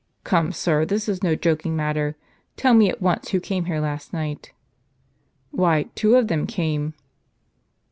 [0.33, 2.15] "Come, sir, this is no joking matter.
[2.57, 4.51] Tell me, at once, who came here last night."
[5.51, 6.95] "Why, two of them came."